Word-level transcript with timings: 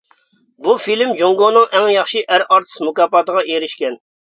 بۇ 0.67 0.73
فىلىم 0.85 1.11
جۇڭگونىڭ 1.21 1.69
ئەڭ 1.81 1.87
ياخشى 1.99 2.27
ئەر 2.27 2.49
ئارتىس 2.49 2.85
مۇكاپاتىغا 2.91 3.51
ئېرىشكەن. 3.51 4.07